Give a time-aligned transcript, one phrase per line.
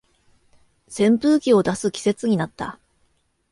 [0.87, 2.79] 扇風機を出す季節になった